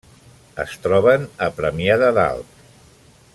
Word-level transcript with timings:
Es 0.63 0.71
troben 0.85 1.27
a 1.49 1.51
Premià 1.59 1.99
de 2.05 2.11
Dalt. 2.19 2.65